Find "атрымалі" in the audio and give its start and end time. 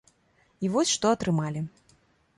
1.19-1.65